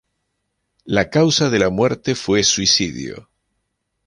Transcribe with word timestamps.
La 0.85 1.11
causa 1.11 1.51
de 1.51 1.59
la 1.59 1.69
muerte 1.69 2.15
fue 2.15 2.41
suicidio. 2.41 3.29